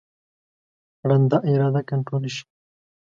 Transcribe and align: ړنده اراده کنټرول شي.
ړنده 1.09 1.37
اراده 1.49 1.81
کنټرول 1.89 2.23
شي. 2.35 2.45